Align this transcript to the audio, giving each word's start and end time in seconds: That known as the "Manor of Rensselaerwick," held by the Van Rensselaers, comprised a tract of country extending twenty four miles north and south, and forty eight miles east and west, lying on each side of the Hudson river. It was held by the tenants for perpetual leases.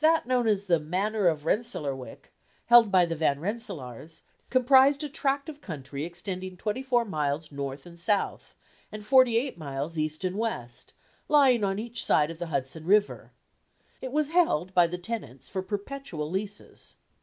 That 0.00 0.26
known 0.26 0.46
as 0.46 0.64
the 0.64 0.78
"Manor 0.78 1.26
of 1.26 1.46
Rensselaerwick," 1.46 2.30
held 2.66 2.92
by 2.92 3.06
the 3.06 3.16
Van 3.16 3.40
Rensselaers, 3.40 4.20
comprised 4.50 5.02
a 5.02 5.08
tract 5.08 5.48
of 5.48 5.62
country 5.62 6.04
extending 6.04 6.58
twenty 6.58 6.82
four 6.82 7.06
miles 7.06 7.50
north 7.50 7.86
and 7.86 7.98
south, 7.98 8.54
and 8.92 9.06
forty 9.06 9.38
eight 9.38 9.56
miles 9.56 9.96
east 9.96 10.22
and 10.22 10.36
west, 10.36 10.92
lying 11.28 11.64
on 11.64 11.78
each 11.78 12.04
side 12.04 12.30
of 12.30 12.38
the 12.38 12.48
Hudson 12.48 12.84
river. 12.84 13.32
It 14.02 14.12
was 14.12 14.32
held 14.36 14.74
by 14.74 14.86
the 14.86 14.98
tenants 14.98 15.48
for 15.48 15.62
perpetual 15.62 16.30
leases. 16.30 16.96